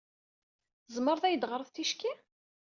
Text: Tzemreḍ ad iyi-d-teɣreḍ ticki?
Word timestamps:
Tzemreḍ 0.85 1.23
ad 1.23 1.27
iyi-d-teɣreḍ 1.29 1.69
ticki? 1.71 2.11